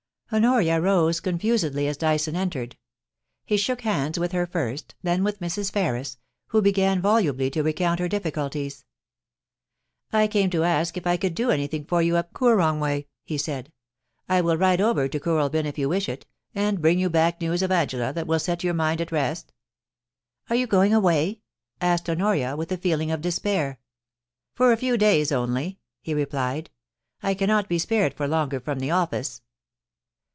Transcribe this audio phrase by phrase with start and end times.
[0.33, 2.77] Honoria rose confusedly as Dyson entered.
[3.43, 5.73] He shook hands with her first, then with Mrs.
[5.73, 8.85] Ferris, who began volubly to recount her difficulties.
[9.49, 13.07] * I came to ask if I could do anything for you up Koorong way,'
[13.25, 13.73] he said.
[13.99, 16.25] * I will ride over to Kooralbyn if you wish it,
[16.55, 19.51] and bring you back news of Angela that will set your mind at rest.'
[20.01, 21.41] * Are you going away ?*
[21.81, 23.81] asked Honoria, with a feeling of despair.
[24.15, 26.69] * For a few days only,' he replied.
[26.97, 29.41] * I cannot be spared for longer from the office.'